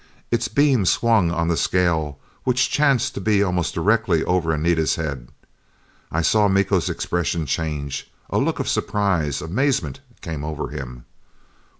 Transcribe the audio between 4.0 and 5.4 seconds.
over Anita's head.